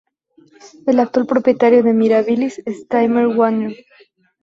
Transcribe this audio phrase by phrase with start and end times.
[0.87, 3.75] El actual propietario de Mirabilis es Time Warner.